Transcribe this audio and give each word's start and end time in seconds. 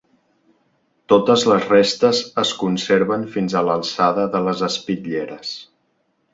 Totes 1.13 1.43
les 1.51 1.67
restes 1.73 2.23
es 2.45 2.55
conserven 2.63 3.29
fins 3.37 3.59
a 3.59 3.63
l'alçada 3.69 4.27
de 4.37 4.45
les 4.49 4.67
espitlleres. 4.73 5.57